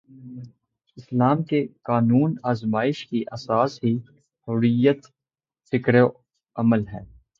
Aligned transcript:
اسلام 0.97 1.43
کے 1.43 1.67
قانون 1.83 2.35
آزمائش 2.43 3.07
کی 3.07 3.23
اساس 3.31 3.79
ہی 3.83 3.95
حریت 4.47 5.05
فکر 5.71 6.01
و 6.01 6.09
عمل 6.55 6.87
ہے۔ 6.87 7.21